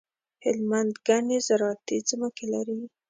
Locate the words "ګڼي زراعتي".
1.07-1.97